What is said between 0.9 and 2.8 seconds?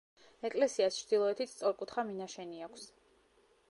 ჩრდილოეთით სწორკუთხა მინაშენი